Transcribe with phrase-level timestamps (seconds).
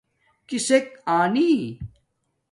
[0.47, 0.87] کِسݵک
[1.19, 1.51] آنݵ؟